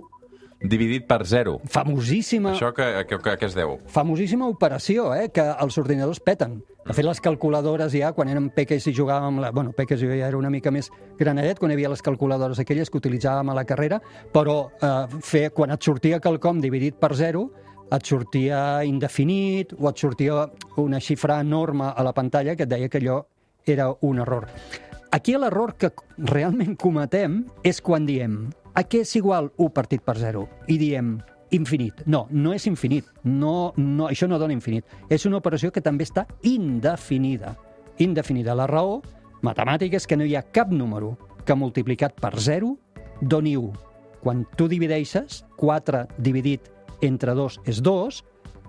dividit 0.66 1.04
per 1.06 1.26
0. 1.28 1.58
Famosíssima, 1.70 2.54
Això 2.56 2.72
que, 2.74 2.86
que, 3.06 3.18
que, 3.20 3.34
que 3.38 3.46
es 3.50 3.54
deu? 3.54 3.76
famosíssima 3.92 4.48
operació, 4.48 5.12
eh, 5.14 5.28
que 5.30 5.44
els 5.44 5.78
ordinadors 5.78 6.22
peten. 6.24 6.62
De 6.86 6.94
fet, 6.94 7.06
les 7.06 7.20
calculadores 7.22 7.92
ja, 7.94 8.14
quan 8.16 8.30
érem 8.32 8.48
peques 8.54 8.88
i 8.88 8.94
jugàvem 8.96 9.40
la... 9.42 9.52
Bueno, 9.52 9.74
peques 9.76 10.00
jo 10.02 10.08
ja 10.14 10.30
era 10.30 10.38
una 10.40 10.50
mica 10.54 10.72
més 10.72 10.90
granadet, 11.20 11.60
quan 11.60 11.74
hi 11.74 11.78
havia 11.78 11.92
les 11.92 12.02
calculadores 12.06 12.60
aquelles 12.62 12.90
que 12.90 12.98
utilitzàvem 13.02 13.52
a 13.52 13.58
la 13.58 13.66
carrera, 13.68 14.00
però 14.34 14.70
eh, 14.80 15.20
fer, 15.22 15.50
quan 15.54 15.76
et 15.76 15.84
sortia 15.86 16.22
quelcom 16.24 16.62
dividit 16.64 16.98
per 17.02 17.12
zero, 17.20 17.50
et 17.92 18.06
sortia 18.06 18.84
indefinit 18.84 19.74
o 19.78 19.90
et 19.90 20.02
sortia 20.02 20.46
una 20.82 21.00
xifra 21.00 21.40
enorme 21.42 21.92
a 21.96 22.04
la 22.04 22.14
pantalla 22.14 22.56
que 22.56 22.66
et 22.66 22.70
deia 22.70 22.90
que 22.90 23.00
allò 23.02 23.22
era 23.66 23.92
un 24.02 24.20
error. 24.20 24.48
Aquí 25.12 25.36
l'error 25.38 25.76
que 25.80 25.92
realment 26.18 26.76
cometem 26.76 27.46
és 27.64 27.80
quan 27.82 28.06
diem 28.06 28.50
a 28.76 28.84
què 28.84 29.06
és 29.06 29.16
igual 29.16 29.54
1 29.56 29.72
partit 29.72 30.04
per 30.04 30.18
0? 30.20 30.44
I 30.68 30.78
diem 30.78 31.16
infinit. 31.56 32.02
No, 32.06 32.26
no 32.32 32.52
és 32.54 32.66
infinit. 32.68 33.08
No, 33.24 33.72
no, 33.78 34.10
això 34.10 34.28
no 34.28 34.40
dona 34.42 34.54
infinit. 34.54 34.84
És 35.10 35.26
una 35.26 35.40
operació 35.40 35.72
que 35.72 35.84
també 35.84 36.04
està 36.04 36.26
indefinida. 36.44 37.56
Indefinida. 38.04 38.58
La 38.58 38.68
raó 38.68 39.00
matemàtica 39.46 39.96
és 39.96 40.08
que 40.08 40.18
no 40.20 40.28
hi 40.28 40.36
ha 40.36 40.44
cap 40.52 40.74
número 40.74 41.16
que 41.46 41.56
multiplicat 41.56 42.20
per 42.20 42.34
0 42.36 42.76
doni 43.22 43.56
1. 43.56 43.72
Quan 44.20 44.44
tu 44.58 44.68
divideixes, 44.68 45.46
4 45.56 46.08
dividit 46.18 46.75
entre 47.02 47.34
2 47.36 47.60
és 47.66 47.82
2, 47.84 48.22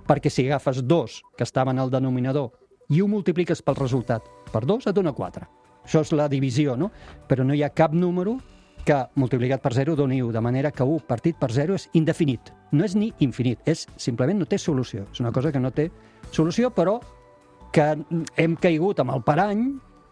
perquè 0.06 0.30
si 0.30 0.46
agafes 0.46 0.82
2 0.86 1.20
que 1.36 1.44
estava 1.44 1.74
en 1.74 1.82
el 1.82 1.90
denominador 1.90 2.52
i 2.88 3.02
ho 3.02 3.08
multipliques 3.10 3.62
pel 3.62 3.78
resultat 3.78 4.26
per 4.52 4.64
2, 4.64 4.86
et 4.86 4.94
dona 4.94 5.12
4. 5.12 5.46
Això 5.86 6.02
és 6.02 6.12
la 6.14 6.28
divisió, 6.28 6.76
no? 6.76 6.90
Però 7.28 7.44
no 7.46 7.54
hi 7.54 7.62
ha 7.62 7.74
cap 7.74 7.94
número 7.94 8.38
que 8.86 8.96
multiplicat 9.18 9.62
per 9.62 9.72
0 9.74 9.96
doni 9.98 10.20
1, 10.22 10.30
de 10.32 10.40
manera 10.40 10.70
que 10.70 10.84
1 10.84 11.06
partit 11.08 11.38
per 11.38 11.50
0 11.50 11.74
és 11.74 11.88
indefinit. 11.98 12.52
No 12.70 12.84
és 12.86 12.94
ni 12.94 13.12
infinit, 13.18 13.58
és 13.66 13.86
simplement 13.96 14.38
no 14.38 14.46
té 14.46 14.58
solució. 14.58 15.06
És 15.10 15.20
una 15.20 15.32
cosa 15.34 15.50
que 15.52 15.62
no 15.62 15.72
té 15.74 15.90
solució, 16.30 16.70
però 16.70 17.00
que 17.74 17.96
hem 18.36 18.54
caigut 18.56 19.02
amb 19.02 19.14
el 19.16 19.24
parany 19.26 19.66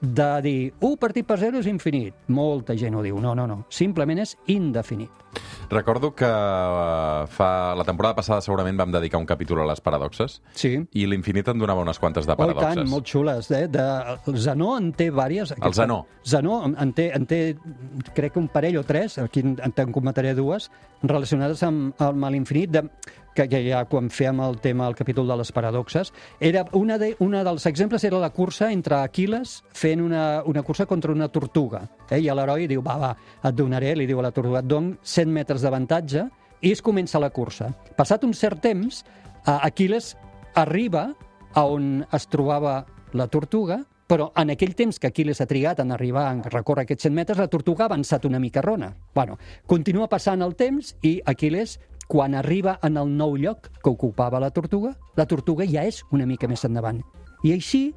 de 0.04 0.42
dir 0.42 0.74
1 0.80 0.96
partit 1.00 1.26
per 1.26 1.38
0 1.40 1.58
és 1.62 1.66
infinit. 1.70 2.14
Molta 2.28 2.76
gent 2.76 2.94
ho 2.94 3.02
diu. 3.02 3.16
No, 3.20 3.34
no, 3.34 3.46
no. 3.48 3.64
Simplement 3.72 4.20
és 4.20 4.36
indefinit. 4.52 5.10
Recordo 5.70 6.12
que 6.14 6.26
eh, 6.28 7.26
fa 7.32 7.74
la 7.74 7.84
temporada 7.84 8.14
passada 8.14 8.40
segurament 8.44 8.76
vam 8.78 8.92
dedicar 8.92 9.18
un 9.18 9.26
capítol 9.26 9.62
a 9.64 9.66
les 9.66 9.80
paradoxes 9.80 10.40
Sí. 10.54 10.76
i 10.92 11.06
l'infinit 11.10 11.48
en 11.48 11.58
donava 11.58 11.80
unes 11.82 11.98
quantes 11.98 12.26
de 12.26 12.32
Oh, 12.32 12.36
paradoxes. 12.36 12.74
tant, 12.76 12.88
molt 12.88 13.06
xules. 13.08 13.50
Eh? 13.50 13.66
De, 13.68 13.82
el 14.26 14.38
Zenó 14.38 14.76
en 14.78 14.92
té 14.92 15.10
vàries. 15.10 15.54
El 15.60 15.74
Zenó. 15.74 16.06
Zenó 16.24 16.64
en- 16.66 16.92
té, 16.92 17.10
en 17.14 17.26
té, 17.26 17.56
crec 18.14 18.32
que 18.34 18.38
un 18.38 18.48
parell 18.48 18.76
o 18.78 18.84
tres, 18.84 19.18
aquí 19.18 19.40
en, 19.40 19.58
en 19.62 19.72
te'n 19.72 19.90
comentaré 19.92 20.34
dues, 20.34 20.70
relacionades 21.02 21.62
amb, 21.62 21.94
amb 22.00 22.30
l'infinit, 22.30 22.70
de, 22.70 22.82
que, 23.34 23.48
que 23.48 23.60
ja 23.68 23.84
quan 23.90 24.08
fèiem 24.10 24.38
el 24.46 24.60
tema, 24.60 24.86
el 24.88 24.94
capítol 24.94 25.26
de 25.26 25.36
les 25.36 25.50
paradoxes, 25.52 26.12
era 26.38 26.64
una, 26.72 26.98
de, 26.98 27.16
una 27.18 27.42
dels 27.44 27.66
exemples 27.66 28.04
era 28.04 28.18
la 28.18 28.30
cursa 28.30 28.70
entre 28.72 28.96
Aquiles 29.02 29.64
fent 29.72 29.93
una, 30.00 30.42
una 30.46 30.62
cursa 30.62 30.86
contra 30.86 31.12
una 31.12 31.28
tortuga. 31.28 31.82
Eh? 32.08 32.18
I 32.18 32.30
l'heroi 32.32 32.66
diu, 32.70 32.82
va, 32.82 32.96
va, 32.98 33.12
et 33.42 33.54
donaré, 33.54 33.94
li 33.94 34.06
diu 34.06 34.18
a 34.18 34.26
la 34.28 34.32
tortuga, 34.32 34.62
et 34.64 34.70
dono 34.70 34.96
100 35.02 35.30
metres 35.30 35.62
d'avantatge, 35.62 36.28
i 36.64 36.72
es 36.72 36.82
comença 36.82 37.20
la 37.20 37.30
cursa. 37.30 37.70
Passat 37.96 38.24
un 38.24 38.32
cert 38.32 38.62
temps, 38.64 39.04
Aquiles 39.44 40.14
arriba 40.54 41.10
a 41.54 41.66
on 41.68 42.06
es 42.12 42.26
trobava 42.32 42.84
la 43.12 43.26
tortuga, 43.28 43.82
però 44.08 44.30
en 44.36 44.50
aquell 44.52 44.74
temps 44.76 44.98
que 45.00 45.08
Aquiles 45.08 45.40
ha 45.40 45.48
trigat 45.48 45.80
en 45.80 45.92
arribar 45.92 46.26
a 46.28 46.50
recórrer 46.52 46.84
aquests 46.84 47.08
100 47.08 47.14
metres, 47.16 47.40
la 47.40 47.48
tortuga 47.48 47.84
ha 47.84 47.90
avançat 47.90 48.24
una 48.24 48.40
mica 48.40 48.62
rona. 48.62 48.94
Bueno, 49.14 49.38
continua 49.66 50.08
passant 50.08 50.42
el 50.44 50.56
temps 50.56 50.94
i 51.02 51.20
Aquiles, 51.24 51.78
quan 52.08 52.34
arriba 52.34 52.78
en 52.84 52.98
el 53.00 53.12
nou 53.16 53.36
lloc 53.40 53.70
que 53.80 53.90
ocupava 53.90 54.40
la 54.40 54.50
tortuga, 54.50 54.92
la 55.16 55.26
tortuga 55.26 55.64
ja 55.68 55.86
és 55.88 56.02
una 56.12 56.26
mica 56.28 56.48
més 56.48 56.64
endavant. 56.64 57.00
I 57.44 57.54
així, 57.56 57.94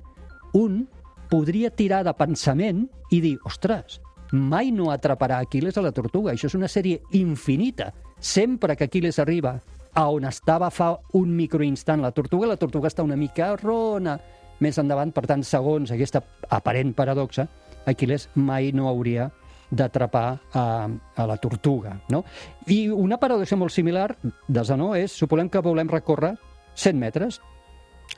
un 0.55 0.85
podria 1.29 1.69
tirar 1.69 2.03
de 2.07 2.13
pensament 2.17 2.85
i 3.11 3.21
dir, 3.23 3.37
ostres, 3.45 4.01
mai 4.31 4.71
no 4.71 4.91
atraparà 4.91 5.39
Aquiles 5.43 5.77
a 5.77 5.83
la 5.85 5.93
tortuga. 5.95 6.33
Això 6.33 6.49
és 6.49 6.57
una 6.57 6.69
sèrie 6.71 7.01
infinita. 7.15 7.91
Sempre 8.19 8.75
que 8.75 8.87
Aquiles 8.87 9.19
arriba 9.19 9.57
a 9.93 10.07
on 10.13 10.27
estava 10.29 10.69
fa 10.69 10.91
un 11.17 11.35
microinstant 11.35 12.03
la 12.03 12.11
tortuga, 12.11 12.47
la 12.47 12.59
tortuga 12.59 12.89
està 12.91 13.05
una 13.05 13.17
mica 13.17 13.55
rona 13.57 14.17
més 14.59 14.77
endavant. 14.77 15.13
Per 15.13 15.25
tant, 15.29 15.43
segons 15.43 15.91
aquesta 15.93 16.21
aparent 16.49 16.93
paradoxa, 16.97 17.47
Aquiles 17.87 18.27
mai 18.35 18.71
no 18.75 18.89
hauria 18.89 19.29
d'atrapar 19.69 20.27
a, 20.53 20.65
a 20.87 21.25
la 21.27 21.37
tortuga. 21.37 21.97
No? 22.09 22.23
I 22.71 22.87
una 22.89 23.19
paradoxa 23.19 23.57
molt 23.59 23.73
similar 23.75 24.13
de 24.21 24.63
Zenó 24.63 24.93
és, 24.95 25.11
suposem 25.11 25.49
que 25.49 25.63
volem 25.63 25.91
recórrer 25.91 26.35
100 26.75 26.99
metres. 26.99 27.41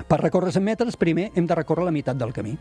Per 0.08 0.20
recórrer 0.22 0.54
100 0.54 0.64
metres, 0.64 0.98
primer 0.98 1.32
hem 1.36 1.48
de 1.48 1.58
recórrer 1.58 1.88
la 1.88 1.96
meitat 1.96 2.20
del 2.20 2.34
camí. 2.34 2.58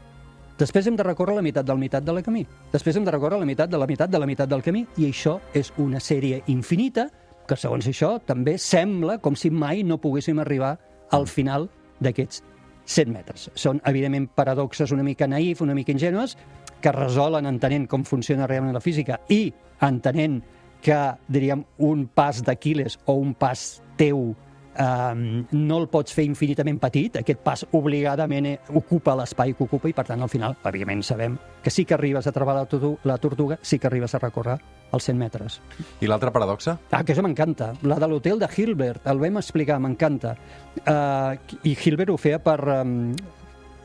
Després 0.59 0.89
hem 0.91 0.97
de 0.99 1.05
recórrer 1.07 1.37
la 1.37 1.43
meitat 1.45 1.67
del 1.67 1.79
meitat 1.79 2.03
de 2.03 2.13
la 2.17 2.23
camí. 2.27 2.43
Després 2.73 2.97
hem 2.99 3.05
de 3.07 3.13
recórrer 3.15 3.39
la 3.39 3.47
meitat 3.47 3.71
de 3.71 3.79
la 3.79 3.87
meitat 3.87 4.11
de 4.11 4.19
la 4.19 4.27
meitat 4.27 4.51
del 4.51 4.63
camí. 4.67 4.85
I 4.99 5.07
això 5.07 5.37
és 5.55 5.71
una 5.79 6.01
sèrie 6.03 6.43
infinita 6.51 7.07
que, 7.47 7.57
segons 7.57 7.87
això, 7.87 8.17
també 8.27 8.57
sembla 8.59 9.21
com 9.23 9.39
si 9.39 9.53
mai 9.55 9.85
no 9.87 10.01
poguéssim 10.03 10.41
arribar 10.43 10.75
al 11.15 11.29
final 11.31 11.69
d'aquests 12.03 12.43
100 12.89 13.13
metres. 13.13 13.47
Són, 13.55 13.79
evidentment, 13.87 14.27
paradoxes 14.35 14.91
una 14.97 15.07
mica 15.07 15.29
naïf, 15.31 15.63
una 15.63 15.77
mica 15.79 15.95
ingenues, 15.95 16.35
que 16.83 16.93
resolen 16.93 17.47
entenent 17.47 17.87
com 17.87 18.05
funciona 18.05 18.47
realment 18.51 18.75
la 18.75 18.83
física 18.83 19.21
i 19.31 19.53
entenent 19.87 20.41
que, 20.83 20.99
diríem, 21.31 21.65
un 21.87 22.07
pas 22.15 22.43
d'Aquiles 22.43 22.99
o 23.07 23.19
un 23.19 23.35
pas 23.39 23.79
teu 23.99 24.33
um, 24.79 25.45
no 25.53 25.79
el 25.83 25.89
pots 25.93 26.15
fer 26.15 26.25
infinitament 26.29 26.79
petit, 26.83 27.19
aquest 27.21 27.43
pas 27.45 27.65
obligadament 27.77 28.49
eh, 28.49 28.57
ocupa 28.79 29.17
l'espai 29.19 29.55
que 29.57 29.67
ocupa 29.67 29.91
i, 29.91 29.95
per 29.97 30.07
tant, 30.09 30.23
al 30.23 30.33
final, 30.33 30.57
evidentment, 30.71 31.05
sabem 31.07 31.39
que 31.63 31.73
sí 31.75 31.85
que 31.85 31.97
arribes 31.97 32.27
a 32.27 32.33
trobar 32.33 32.57
la, 32.57 32.67
tortu 32.71 32.95
la 33.09 33.19
tortuga, 33.19 33.59
sí 33.63 33.79
que 33.79 33.89
arribes 33.91 34.15
a 34.15 34.23
recórrer 34.23 34.59
els 34.93 35.05
100 35.05 35.19
metres. 35.21 35.59
I 36.01 36.09
l'altra 36.09 36.33
paradoxa? 36.33 36.79
Ah, 36.91 37.03
que 37.05 37.13
això 37.13 37.25
m'encanta. 37.25 37.75
La 37.85 37.99
de 38.01 38.09
l'hotel 38.09 38.41
de 38.41 38.49
Hilbert, 38.57 39.05
el 39.11 39.21
vam 39.21 39.37
explicar, 39.41 39.77
m'encanta. 39.83 40.33
Uh, 40.81 41.37
I 41.69 41.75
Hilbert 41.77 42.15
ho 42.15 42.17
feia 42.21 42.39
per 42.41 42.59
um, 42.79 43.13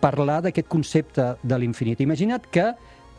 parlar 0.03 0.41
d'aquest 0.45 0.69
concepte 0.71 1.33
de 1.43 1.59
l'infinit. 1.59 2.01
Imagina't 2.03 2.47
que 2.51 2.71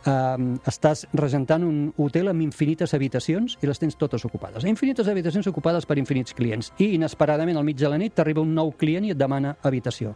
um, 0.06 0.52
estàs 0.68 1.06
regentant 1.14 1.64
un 1.66 1.80
hotel 1.96 2.30
amb 2.32 2.44
infinites 2.44 2.94
habitacions 2.96 3.58
i 3.62 3.70
les 3.70 3.80
tens 3.80 3.96
totes 4.00 4.25
ocupades. 4.26 4.66
Infinites 4.68 5.08
habitacions 5.08 5.49
ocupades 5.50 5.87
per 5.87 5.99
infinits 6.00 6.37
clients. 6.37 6.73
I 6.78 6.94
inesperadament 6.99 7.58
al 7.58 7.66
mig 7.66 7.80
de 7.80 7.90
la 7.90 8.00
nit 8.00 8.14
t'arriba 8.14 8.44
un 8.44 8.54
nou 8.54 8.73
client 8.78 9.08
i 9.08 9.14
et 9.14 9.20
demana 9.20 9.56
habitació. 9.62 10.14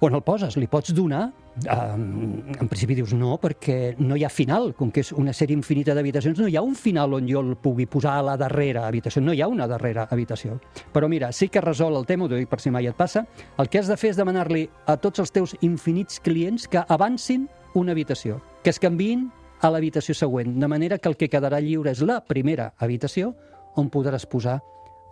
On 0.00 0.14
el 0.14 0.22
poses? 0.22 0.54
Li 0.54 0.68
pots 0.70 0.92
donar? 0.94 1.24
Um, 1.66 2.52
en 2.54 2.68
principi 2.70 2.94
dius 2.94 3.10
no, 3.18 3.32
perquè 3.42 3.96
no 3.98 4.14
hi 4.14 4.22
ha 4.22 4.30
final. 4.30 4.70
Com 4.78 4.92
que 4.94 5.02
és 5.02 5.10
una 5.10 5.34
sèrie 5.34 5.58
infinita 5.58 5.96
d'habitacions, 5.96 6.38
no 6.38 6.46
hi 6.46 6.54
ha 6.54 6.62
un 6.62 6.76
final 6.78 7.16
on 7.18 7.26
jo 7.26 7.42
el 7.42 7.56
pugui 7.58 7.88
posar 7.90 8.14
a 8.20 8.22
la 8.22 8.36
darrera 8.38 8.86
habitació. 8.86 9.24
No 9.26 9.34
hi 9.34 9.42
ha 9.42 9.50
una 9.50 9.66
darrera 9.66 10.06
habitació. 10.14 10.60
Però 10.94 11.10
mira, 11.10 11.32
sí 11.34 11.48
que 11.50 11.64
resol 11.64 11.98
el 11.98 12.06
tema, 12.06 12.28
ho 12.28 12.30
dic 12.30 12.46
per 12.46 12.60
si 12.62 12.70
mai 12.70 12.86
et 12.86 12.94
passa, 12.94 13.24
el 13.58 13.68
que 13.68 13.82
has 13.82 13.90
de 13.90 13.98
fer 13.98 14.12
és 14.14 14.20
demanar-li 14.20 14.68
a 14.86 14.96
tots 15.02 15.18
els 15.18 15.34
teus 15.34 15.56
infinits 15.66 16.22
clients 16.22 16.70
que 16.70 16.84
avancin 16.86 17.48
una 17.74 17.92
habitació, 17.92 18.38
que 18.62 18.70
es 18.70 18.80
canviïn 18.82 19.28
a 19.60 19.70
l'habitació 19.72 20.14
següent, 20.14 20.58
de 20.60 20.68
manera 20.70 20.98
que 20.98 21.08
el 21.10 21.16
que 21.18 21.28
quedarà 21.30 21.60
lliure 21.62 21.90
és 21.90 22.02
la 22.02 22.20
primera 22.24 22.72
habitació 22.78 23.32
on 23.78 23.90
podràs 23.90 24.26
posar 24.30 24.58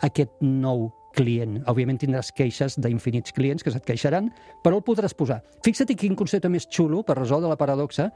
aquest 0.07 0.41
nou 0.43 0.91
client. 1.17 1.61
Òbviament 1.71 1.99
tindràs 2.03 2.33
queixes 2.37 2.77
d'infinits 2.83 3.33
clients 3.37 3.65
que 3.65 3.73
se't 3.73 3.87
queixaran, 3.87 4.29
però 4.63 4.81
el 4.81 4.85
podràs 4.85 5.17
posar. 5.17 5.41
Fixa't 5.65 5.95
quin 5.97 6.17
concepte 6.19 6.51
més 6.53 6.69
xulo 6.69 7.03
per 7.07 7.17
resoldre 7.19 7.51
la 7.51 7.59
paradoxa. 7.61 8.11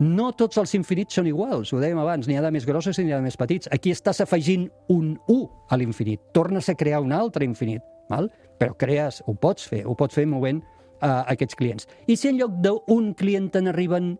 No 0.00 0.32
tots 0.34 0.58
els 0.58 0.74
infinits 0.74 1.14
són 1.14 1.28
iguals, 1.30 1.70
ho 1.70 1.78
dèiem 1.78 1.98
abans, 2.02 2.26
n'hi 2.26 2.38
ha 2.38 2.42
de 2.42 2.50
més 2.54 2.64
grossos 2.66 2.98
i 2.98 3.04
n'hi 3.04 3.14
ha 3.14 3.20
de 3.20 3.26
més 3.28 3.38
petits. 3.38 3.68
Aquí 3.74 3.92
estàs 3.94 4.24
afegint 4.24 4.66
un 4.90 5.12
1 5.30 5.44
a 5.70 5.78
l'infinit. 5.78 6.22
Tornes 6.34 6.68
a 6.68 6.74
crear 6.74 7.02
un 7.02 7.14
altre 7.14 7.46
infinit, 7.46 7.82
val? 8.10 8.30
però 8.58 8.74
crees, 8.78 9.20
ho 9.26 9.34
pots 9.38 9.66
fer, 9.70 9.84
ho 9.86 9.94
pots 9.98 10.14
fer 10.14 10.26
movent 10.30 10.60
uh, 11.02 11.22
aquests 11.30 11.58
clients. 11.58 11.88
I 12.06 12.16
si 12.18 12.30
en 12.30 12.38
lloc 12.38 12.58
d'un 12.62 13.12
client 13.18 13.50
te 13.50 13.62
n'arriben 13.62 14.14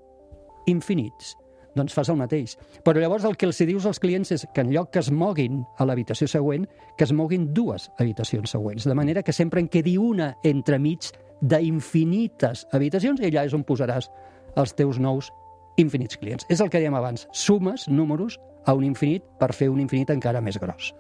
infinits, 0.70 1.34
doncs 1.74 1.94
fas 1.94 2.10
el 2.12 2.18
mateix. 2.18 2.56
Però 2.86 3.00
llavors 3.02 3.26
el 3.28 3.36
que 3.36 3.48
els 3.48 3.58
dius 3.66 3.86
als 3.86 4.00
clients 4.02 4.32
és 4.34 4.46
que 4.54 4.62
en 4.62 4.72
lloc 4.72 4.92
que 4.94 5.02
es 5.02 5.10
moguin 5.10 5.64
a 5.78 5.86
l'habitació 5.86 6.28
següent, 6.30 6.66
que 6.96 7.04
es 7.04 7.12
moguin 7.12 7.50
dues 7.54 7.90
habitacions 7.98 8.54
següents, 8.54 8.86
de 8.86 8.94
manera 8.94 9.22
que 9.22 9.32
sempre 9.32 9.60
en 9.60 9.68
quedi 9.68 9.96
una 9.98 10.34
entremig 10.44 11.10
d'infinites 11.42 12.68
habitacions 12.72 13.20
i 13.20 13.28
allà 13.28 13.44
és 13.48 13.54
on 13.56 13.66
posaràs 13.66 14.08
els 14.56 14.74
teus 14.78 15.00
nous 15.02 15.30
infinits 15.76 16.16
clients. 16.16 16.46
És 16.48 16.62
el 16.62 16.70
que 16.70 16.78
dèiem 16.78 16.94
abans, 16.94 17.26
sumes 17.32 17.88
números 17.88 18.38
a 18.64 18.74
un 18.74 18.84
infinit 18.86 19.24
per 19.40 19.52
fer 19.52 19.68
un 19.68 19.82
infinit 19.82 20.12
encara 20.14 20.40
més 20.40 20.58
gros. 20.62 20.92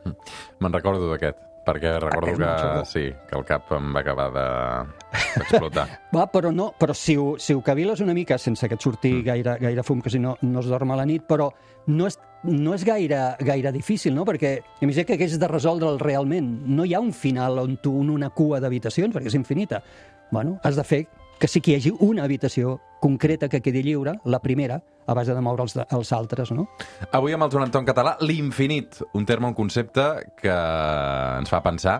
Me'n 0.60 0.74
recordo 0.74 1.08
d'aquest, 1.12 1.38
perquè 1.64 1.98
recordo 1.98 2.34
que, 2.36 2.84
sí, 2.86 3.04
que 3.28 3.38
el 3.38 3.44
cap 3.48 3.70
em 3.72 3.94
va 3.94 4.00
acabar 4.00 4.26
de- 4.34 5.18
d'explotar. 5.38 5.86
Va, 6.16 6.26
però 6.30 6.50
no, 6.52 6.72
però 6.78 6.94
si 6.94 7.16
ho, 7.16 7.34
si 7.38 7.54
ho 7.54 7.62
caviles 7.62 8.00
una 8.00 8.14
mica 8.14 8.36
sense 8.38 8.68
que 8.68 8.74
et 8.76 8.80
surti 8.84 9.22
gaire, 9.22 9.56
gaire 9.60 9.82
fum, 9.82 10.00
que 10.02 10.10
si 10.10 10.18
no, 10.20 10.36
no 10.42 10.60
es 10.60 10.66
dorm 10.66 10.92
a 10.92 10.96
la 11.00 11.06
nit, 11.08 11.24
però 11.26 11.48
no 11.86 12.06
és, 12.06 12.18
no 12.44 12.74
és 12.74 12.84
gaire, 12.84 13.36
gaire 13.40 13.72
difícil, 13.72 14.14
no? 14.14 14.24
Perquè 14.24 14.58
imagina 14.84 15.04
que 15.08 15.14
hagués 15.16 15.38
de 15.40 15.48
resoldre'l 15.48 15.98
realment. 16.00 16.52
No 16.66 16.84
hi 16.84 16.94
ha 16.94 17.00
un 17.00 17.12
final 17.12 17.58
on 17.58 17.76
tu 17.78 17.92
un- 17.98 18.10
una 18.10 18.30
cua 18.30 18.60
d'habitacions, 18.60 19.14
perquè 19.14 19.32
és 19.32 19.34
infinita. 19.40 19.82
Bueno, 20.30 20.58
has 20.62 20.76
de 20.76 20.84
fer 20.84 21.06
que 21.44 21.48
sí 21.48 21.60
que 21.60 21.72
hi 21.72 21.74
hagi 21.76 21.90
una 22.00 22.22
habitació 22.24 22.78
concreta 23.04 23.50
que 23.52 23.58
quedi 23.60 23.82
lliure, 23.84 24.14
la 24.24 24.38
primera, 24.40 24.78
a 25.04 25.12
base 25.12 25.34
de 25.36 25.40
moure 25.44 25.66
els, 25.66 25.74
els 25.76 26.12
altres, 26.16 26.54
no? 26.56 26.62
Avui 27.12 27.34
amb 27.36 27.44
el 27.44 27.50
Joan 27.52 27.66
Anton 27.66 27.84
Català, 27.84 28.14
l'infinit, 28.24 29.02
un 29.12 29.26
terme, 29.28 29.50
un 29.50 29.56
concepte 29.58 30.06
que 30.38 30.54
ens 30.54 31.50
fa 31.52 31.60
pensar. 31.60 31.98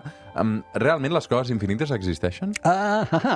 Realment 0.81 1.13
les 1.13 1.29
coses 1.29 1.51
infinites 1.53 1.93
existeixen? 1.93 2.55
Ah, 2.65 3.03
ah, 3.05 3.19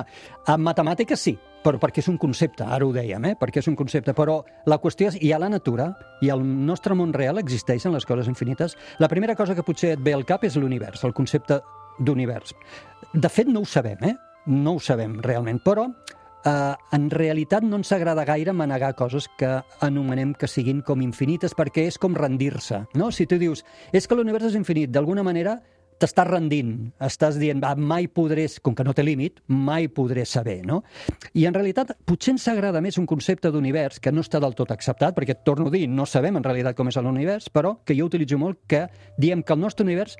En 0.50 0.64
matemàtiques 0.66 1.22
sí, 1.22 1.36
però 1.62 1.78
perquè 1.78 2.02
és 2.02 2.08
un 2.10 2.18
concepte, 2.18 2.66
ara 2.66 2.88
ho 2.88 2.90
dèiem, 2.96 3.28
eh? 3.30 3.36
perquè 3.38 3.62
és 3.62 3.70
un 3.70 3.76
concepte, 3.78 4.10
però 4.18 4.40
la 4.66 4.80
qüestió 4.82 5.12
és, 5.12 5.20
hi 5.22 5.30
ha 5.30 5.38
la 5.38 5.52
natura 5.52 5.92
i 6.26 6.32
al 6.34 6.42
nostre 6.42 6.96
món 6.98 7.14
real 7.14 7.38
existeixen 7.38 7.94
les 7.94 8.08
coses 8.08 8.26
infinites. 8.26 8.74
La 8.98 9.12
primera 9.14 9.38
cosa 9.38 9.54
que 9.54 9.62
potser 9.62 9.94
et 9.94 10.02
ve 10.02 10.18
al 10.18 10.26
cap 10.26 10.42
és 10.42 10.58
l'univers, 10.58 11.06
el 11.06 11.14
concepte 11.14 11.60
d'univers. 12.02 12.56
De 13.14 13.30
fet, 13.30 13.46
no 13.46 13.62
ho 13.62 13.70
sabem, 13.78 14.02
eh? 14.10 14.16
No 14.46 14.76
ho 14.76 14.80
sabem 14.80 15.18
realment, 15.22 15.60
però 15.64 15.88
eh, 16.44 16.74
en 16.92 17.10
realitat 17.10 17.64
no 17.66 17.80
ens 17.80 17.92
agrada 17.92 18.24
gaire 18.24 18.54
manegar 18.56 18.94
coses 18.96 19.28
que 19.38 19.58
anomenem 19.80 20.32
que 20.34 20.48
siguin 20.48 20.80
com 20.86 21.02
infinites 21.04 21.54
perquè 21.56 21.86
és 21.90 21.98
com 22.00 22.16
rendir-se, 22.16 22.84
no? 22.94 23.10
Si 23.12 23.26
tu 23.26 23.38
dius, 23.40 23.64
és 23.92 24.08
que 24.08 24.16
l'univers 24.16 24.50
és 24.50 24.56
infinit, 24.58 24.90
d'alguna 24.90 25.24
manera 25.26 25.58
t'estàs 26.00 26.24
rendint, 26.24 26.72
estàs 27.04 27.36
dient, 27.36 27.60
va, 27.60 27.74
mai 27.76 28.08
podré, 28.08 28.46
com 28.64 28.72
que 28.72 28.84
no 28.86 28.94
té 28.96 29.04
límit, 29.04 29.42
mai 29.52 29.90
podré 29.92 30.24
saber, 30.24 30.62
no? 30.64 30.80
I 31.36 31.44
en 31.44 31.56
realitat 31.56 31.92
potser 32.08 32.32
ens 32.32 32.48
agrada 32.48 32.80
més 32.80 32.96
un 32.96 33.08
concepte 33.10 33.52
d'univers 33.52 34.00
que 34.00 34.12
no 34.12 34.24
està 34.24 34.40
del 34.40 34.56
tot 34.56 34.72
acceptat, 34.72 35.12
perquè, 35.16 35.42
torno 35.44 35.68
a 35.68 35.74
dir, 35.74 35.84
no 35.92 36.08
sabem 36.08 36.40
en 36.40 36.46
realitat 36.46 36.78
com 36.78 36.88
és 36.88 36.96
l'univers, 37.04 37.52
però 37.52 37.76
que 37.84 37.96
jo 37.98 38.08
utilitzo 38.08 38.40
molt 38.40 38.64
que 38.66 38.86
diem 39.20 39.44
que 39.44 39.52
el 39.52 39.60
nostre 39.60 39.84
univers 39.84 40.16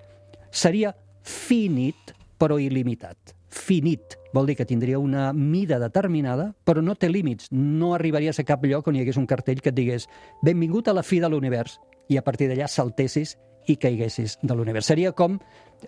seria 0.51 0.93
finit 1.25 2.13
però 2.37 2.61
il·limitat. 2.61 3.40
Finit 3.51 4.17
vol 4.33 4.47
dir 4.47 4.57
que 4.57 4.67
tindria 4.67 4.99
una 4.99 5.33
mida 5.33 5.79
determinada, 5.83 6.53
però 6.65 6.83
no 6.83 6.95
té 6.95 7.11
límits. 7.11 7.51
No 7.51 7.95
arribaries 7.97 8.39
a 8.39 8.47
cap 8.47 8.65
lloc 8.65 8.89
on 8.89 8.97
hi 8.97 9.05
hagués 9.05 9.19
un 9.19 9.27
cartell 9.31 9.61
que 9.61 9.73
et 9.73 9.77
digués 9.77 10.07
benvingut 10.47 10.89
a 10.89 10.95
la 10.95 11.03
fi 11.07 11.21
de 11.21 11.29
l'univers 11.29 11.81
i 12.11 12.19
a 12.19 12.23
partir 12.27 12.51
d'allà 12.51 12.69
saltessis 12.71 13.37
i 13.69 13.77
caiguessis 13.77 14.39
de 14.43 14.55
l'univers. 14.57 14.87
Seria 14.89 15.13
com 15.13 15.39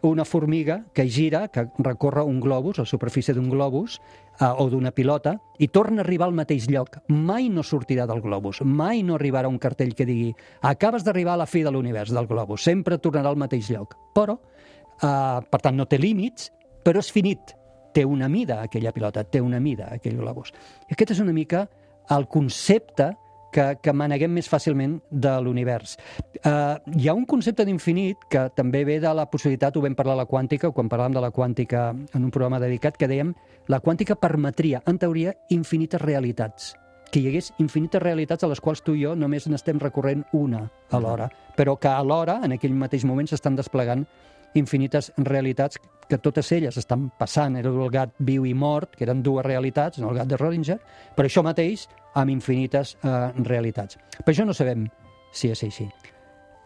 una 0.07 0.25
formiga 0.25 0.83
que 0.95 1.07
gira, 1.09 1.47
que 1.49 1.66
recorre 1.78 2.23
un 2.23 2.40
globus, 2.40 2.78
la 2.78 2.87
superfície 2.87 3.35
d'un 3.35 3.49
globus, 3.50 3.99
eh, 4.40 4.45
o 4.47 4.69
d'una 4.71 4.92
pilota, 4.92 5.38
i 5.59 5.69
torna 5.69 6.02
a 6.02 6.04
arribar 6.04 6.28
al 6.28 6.37
mateix 6.37 6.69
lloc. 6.71 6.99
Mai 7.09 7.49
no 7.49 7.62
sortirà 7.62 8.07
del 8.07 8.23
globus, 8.23 8.62
mai 8.62 9.02
no 9.02 9.16
arribarà 9.16 9.49
un 9.49 9.59
cartell 9.59 9.95
que 9.95 10.07
digui 10.07 10.33
acabes 10.61 11.04
d'arribar 11.04 11.35
a 11.35 11.42
la 11.42 11.47
fi 11.47 11.62
de 11.62 11.73
l'univers 11.73 12.12
del 12.12 12.26
globus, 12.26 12.62
sempre 12.62 12.99
tornarà 12.99 13.33
al 13.33 13.40
mateix 13.40 13.71
lloc. 13.71 13.97
Però, 14.14 14.38
eh, 14.38 15.40
per 15.50 15.61
tant, 15.61 15.76
no 15.76 15.87
té 15.87 15.99
límits, 15.99 16.52
però 16.85 17.03
és 17.03 17.12
finit. 17.12 17.57
Té 17.93 18.07
una 18.09 18.29
mida 18.29 18.62
aquella 18.62 18.93
pilota, 18.93 19.25
té 19.25 19.41
una 19.41 19.61
mida 19.61 19.91
aquell 19.93 20.17
globus. 20.17 20.53
I 20.89 20.95
aquest 20.97 21.12
és 21.17 21.21
una 21.21 21.35
mica 21.37 21.67
el 22.11 22.27
concepte 22.29 23.12
que, 23.53 23.67
que 23.85 23.93
maneguem 23.93 24.33
més 24.33 24.49
fàcilment 24.49 24.97
de 25.11 25.33
l'univers. 25.45 25.99
Uh, 26.41 26.81
hi 26.97 27.09
ha 27.09 27.15
un 27.15 27.27
concepte 27.29 27.67
d'infinit 27.69 28.27
que 28.33 28.47
també 28.57 28.83
ve 28.89 28.99
de 29.03 29.12
la 29.15 29.29
possibilitat, 29.31 29.77
ho 29.77 29.85
vam 29.85 29.97
parlar 29.99 30.17
a 30.17 30.23
la 30.23 30.29
quàntica, 30.31 30.73
quan 30.73 30.89
parlàvem 30.89 31.19
de 31.19 31.25
la 31.25 31.33
quàntica 31.37 31.91
en 31.93 32.23
un 32.25 32.31
programa 32.33 32.62
dedicat, 32.62 32.97
que 32.97 33.11
dèiem 33.11 33.35
la 33.69 33.83
quàntica 33.85 34.17
permetria, 34.17 34.83
en 34.89 34.99
teoria, 34.99 35.37
infinites 35.51 36.01
realitats 36.03 36.73
que 37.12 37.21
hi 37.21 37.29
hagués 37.29 37.51
infinites 37.61 38.01
realitats 38.01 38.47
a 38.47 38.49
les 38.49 38.61
quals 38.65 38.81
tu 38.81 38.95
i 38.97 39.03
jo 39.05 39.11
només 39.12 39.45
n'estem 39.45 39.77
recorrent 39.83 40.23
una 40.33 40.62
alhora, 40.97 41.27
però 41.59 41.75
que 41.77 41.91
alhora, 41.93 42.39
en 42.47 42.55
aquell 42.57 42.73
mateix 42.73 43.05
moment, 43.05 43.29
s'estan 43.29 43.59
desplegant 43.59 44.07
infinites 44.55 45.13
realitats 45.17 45.81
que 46.09 46.19
totes 46.19 46.51
elles 46.53 46.77
estan 46.77 47.11
passant. 47.19 47.57
Era 47.57 47.71
el 47.73 47.91
gat 47.91 48.15
viu 48.19 48.45
i 48.47 48.55
mort, 48.55 48.97
que 48.97 49.07
eren 49.07 49.23
dues 49.25 49.47
realitats, 49.47 50.01
no 50.03 50.11
el 50.13 50.21
gat 50.21 50.29
de 50.29 50.37
Rodinger, 50.37 50.79
però 51.17 51.29
això 51.29 51.45
mateix 51.47 51.87
amb 52.21 52.31
infinites 52.31 52.97
eh, 53.01 53.31
realitats. 53.49 53.99
Per 54.21 54.35
això 54.35 54.45
no 54.45 54.57
sabem 54.57 54.89
si 55.33 55.51
és 55.53 55.65
així. 55.65 55.89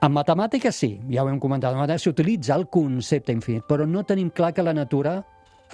En 0.03 0.13
matemàtiques 0.13 0.77
sí, 0.77 0.91
ja 1.09 1.23
ho 1.25 1.31
hem 1.31 1.39
comentat, 1.41 1.73
en 1.73 1.81
matemàtiques 1.81 2.11
s'utilitza 2.11 2.57
el 2.59 2.67
concepte 2.69 3.33
infinit, 3.33 3.65
però 3.69 3.87
no 3.89 4.03
tenim 4.05 4.29
clar 4.35 4.53
que 4.53 4.65
la 4.67 4.75
natura 4.77 5.21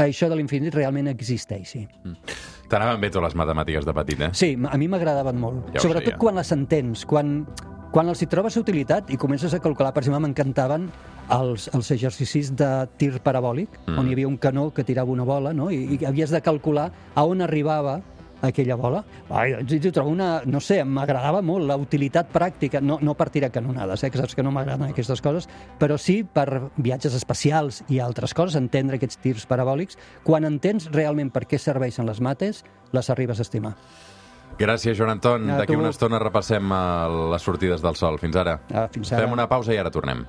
això 0.00 0.28
de 0.31 0.38
l'infinit 0.38 0.75
realment 0.75 1.11
existeixi. 1.11 1.83
T'anaven 2.71 3.00
bé 3.02 3.11
totes 3.11 3.31
les 3.31 3.37
matemàtiques 3.37 3.85
de 3.85 3.95
petit, 3.97 4.23
eh? 4.25 4.31
Sí, 4.37 4.54
a 4.57 4.78
mi 4.81 4.88
m'agradaven 4.88 5.40
molt. 5.40 5.73
Ja 5.75 5.83
Sobretot 5.85 6.16
quan 6.21 6.38
les 6.40 6.52
entens, 6.54 7.04
quan, 7.09 7.42
quan 7.92 8.08
els 8.08 8.22
hi 8.25 8.28
trobes 8.32 8.56
utilitat 8.56 9.11
i 9.12 9.18
comences 9.20 9.52
a 9.52 9.61
calcular, 9.61 9.92
per 9.92 10.02
exemple, 10.02 10.22
m'encantaven 10.25 10.88
els, 11.37 11.68
els 11.76 11.90
exercicis 11.92 12.50
de 12.56 12.70
tir 12.96 13.12
parabòlic, 13.25 13.82
mm. 13.84 13.99
on 14.00 14.08
hi 14.08 14.16
havia 14.16 14.30
un 14.30 14.38
canó 14.40 14.70
que 14.72 14.84
tirava 14.88 15.12
una 15.12 15.26
bola, 15.28 15.52
no? 15.52 15.68
I, 15.70 15.99
i 15.99 16.08
havies 16.08 16.32
de 16.32 16.40
calcular 16.40 16.88
a 17.14 17.25
on 17.28 17.44
arribava 17.44 18.00
aquella 18.42 18.75
bola. 18.76 19.04
Ai, 19.30 19.54
jo 19.68 19.92
trobo 19.94 20.11
una... 20.11 20.42
No 20.49 20.61
sé, 20.61 20.80
m'agradava 20.84 21.40
molt 21.46 21.68
la 21.68 21.76
utilitat 21.78 22.32
pràctica, 22.32 22.80
no, 22.82 22.99
no 23.00 23.14
per 23.18 23.28
tirar 23.30 23.52
canonades, 23.54 24.02
eh, 24.02 24.11
que 24.11 24.18
saps 24.18 24.34
que 24.34 24.44
no 24.44 24.52
m'agraden 24.54 24.88
aquestes 24.90 25.22
coses, 25.22 25.49
però 25.78 25.96
sí 26.00 26.22
per 26.25 26.49
viatges 26.76 27.14
espacials 27.18 27.82
i 27.88 28.02
altres 28.02 28.34
coses, 28.34 28.58
entendre 28.58 28.99
aquests 28.99 29.20
tirs 29.22 29.46
parabòlics. 29.49 30.00
Quan 30.26 30.49
entens 30.49 30.90
realment 30.92 31.30
per 31.32 31.46
què 31.46 31.61
serveixen 31.61 32.08
les 32.08 32.20
mates, 32.20 32.64
les 32.92 33.12
arribes 33.14 33.38
a 33.38 33.46
estimar. 33.46 33.76
Gràcies, 34.59 34.97
Joan 34.99 35.16
Anton. 35.16 35.49
A 35.50 35.61
D'aquí 35.62 35.76
una 35.78 35.90
estona 35.94 36.21
repassem 36.23 36.73
eh, 36.73 36.82
les 37.32 37.42
sortides 37.42 37.82
del 37.85 37.97
sol. 37.99 38.18
Fins 38.23 38.37
ara. 38.37 38.59
Ah, 38.73 38.88
fins 38.92 39.12
ara. 39.12 39.25
Fem 39.25 39.32
una 39.38 39.49
pausa 39.50 39.75
i 39.75 39.80
ara 39.80 39.90
tornem. 39.94 40.26